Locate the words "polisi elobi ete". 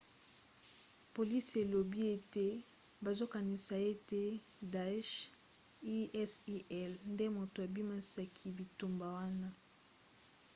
1.13-2.45